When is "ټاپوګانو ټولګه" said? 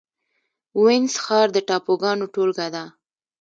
1.67-2.67